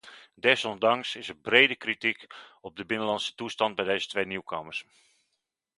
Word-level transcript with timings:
Desondanks 0.45 1.15
is 1.15 1.29
er 1.29 1.35
brede 1.41 1.75
kritiek 1.75 2.25
op 2.61 2.75
de 2.75 2.85
binnenlandse 2.85 3.35
toestand 3.35 3.75
bij 3.75 3.85
deze 3.85 4.07
twee 4.07 4.25
nieuwkomers. 4.25 4.85